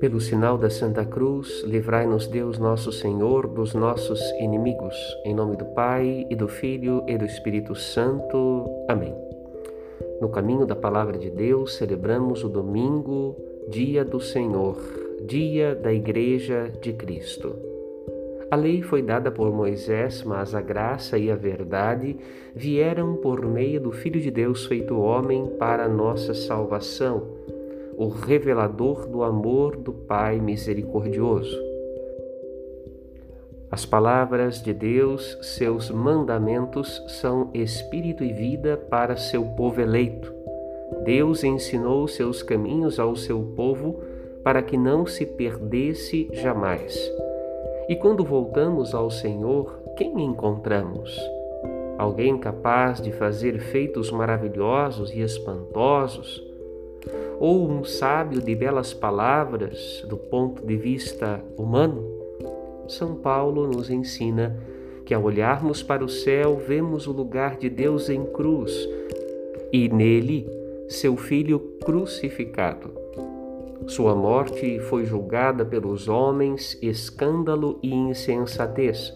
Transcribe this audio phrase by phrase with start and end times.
[0.00, 4.94] Pelo sinal da Santa Cruz, livrai-nos Deus nosso Senhor dos nossos inimigos.
[5.24, 8.64] Em nome do Pai, e do Filho, e do Espírito Santo.
[8.88, 9.14] Amém.
[10.20, 13.36] No caminho da Palavra de Deus, celebramos o domingo,
[13.68, 14.76] dia do Senhor,
[15.26, 17.75] dia da Igreja de Cristo.
[18.50, 22.16] A lei foi dada por Moisés, mas a graça e a verdade
[22.54, 27.36] vieram por meio do Filho de Deus feito homem para nossa salvação
[27.96, 31.58] o revelador do amor do Pai misericordioso.
[33.70, 40.32] As palavras de Deus, seus mandamentos, são espírito e vida para seu povo eleito.
[41.04, 44.00] Deus ensinou seus caminhos ao seu povo
[44.44, 46.96] para que não se perdesse jamais.
[47.88, 51.18] E quando voltamos ao Senhor, quem encontramos?
[51.98, 56.46] Alguém capaz de fazer feitos maravilhosos e espantosos?
[57.38, 62.02] ou um sábio de belas palavras do ponto de vista humano?
[62.88, 64.56] São Paulo nos ensina
[65.04, 68.88] que ao olharmos para o céu vemos o lugar de Deus em cruz
[69.72, 70.48] e nele
[70.88, 72.90] seu Filho crucificado.
[73.86, 79.14] Sua morte foi julgada pelos homens escândalo e insensatez.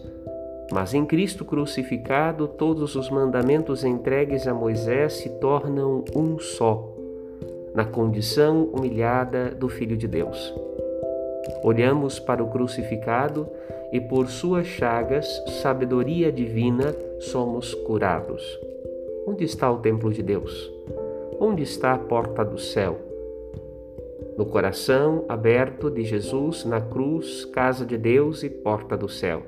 [0.71, 6.95] Mas em Cristo crucificado, todos os mandamentos entregues a Moisés se tornam um só
[7.73, 10.53] na condição humilhada do Filho de Deus.
[11.63, 13.47] Olhamos para o crucificado
[13.91, 15.27] e por suas chagas,
[15.61, 18.59] sabedoria divina, somos curados.
[19.27, 20.71] Onde está o templo de Deus?
[21.39, 23.10] Onde está a porta do céu?
[24.37, 29.43] No coração aberto de Jesus na cruz, casa de Deus e porta do céu.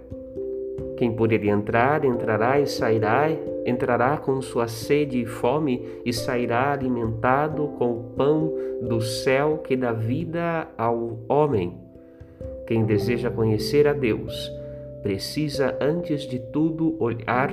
[0.98, 3.30] Quem por ele entrar, entrará e sairá,
[3.66, 9.76] entrará com sua sede e fome e sairá alimentado com o pão do céu que
[9.76, 11.78] dá vida ao homem.
[12.68, 14.52] Quem deseja conhecer a Deus
[15.02, 17.52] precisa, antes de tudo, olhar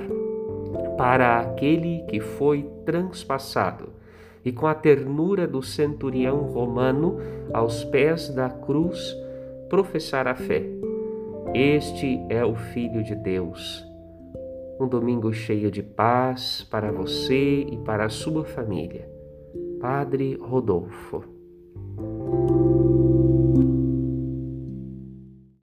[0.97, 4.00] para aquele que foi transpassado
[4.43, 7.17] e, com a ternura do centurião romano,
[7.53, 9.15] aos pés da cruz,
[9.69, 10.81] professar a fé
[11.53, 13.85] este é o Filho de Deus.
[14.79, 19.05] Um domingo cheio de paz para você e para a sua família.
[19.81, 21.25] Padre Rodolfo.